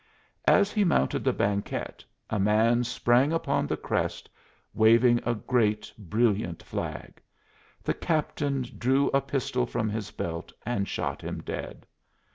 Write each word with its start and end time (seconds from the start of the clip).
As 0.47 0.71
he 0.71 0.83
mounted 0.83 1.23
the 1.23 1.31
banquette 1.31 2.03
a 2.31 2.39
man 2.39 2.83
sprang 2.83 3.31
upon 3.31 3.67
the 3.67 3.77
crest, 3.77 4.27
waving 4.73 5.19
a 5.27 5.35
great 5.35 5.93
brilliant 5.95 6.63
flag. 6.63 7.21
The 7.83 7.93
captain 7.93 8.63
drew 8.63 9.09
a 9.11 9.21
pistol 9.21 9.67
from 9.67 9.89
his 9.89 10.09
belt 10.09 10.51
and 10.65 10.87
shot 10.87 11.21
him 11.23 11.43
dead. 11.43 11.85